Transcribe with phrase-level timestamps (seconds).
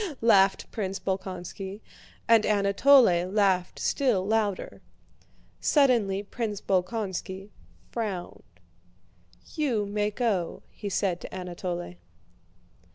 [0.19, 1.79] laughed Prince Bolkónski,
[2.27, 4.81] and Anatole laughed still louder.
[5.59, 7.51] Suddenly Prince Bolkónski
[7.91, 8.41] frowned.
[9.53, 11.97] "You may go," he said to Anatole.